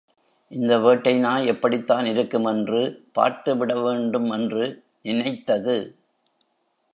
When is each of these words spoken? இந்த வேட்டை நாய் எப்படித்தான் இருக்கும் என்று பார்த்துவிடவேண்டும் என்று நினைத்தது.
இந்த 0.51 0.79
வேட்டை 0.79 1.17
நாய் 1.17 1.45
எப்படித்தான் 1.45 2.05
இருக்கும் 2.05 2.45
என்று 2.45 2.81
பார்த்துவிடவேண்டும் 3.19 4.29
என்று 4.31 4.65
நினைத்தது. 5.01 5.77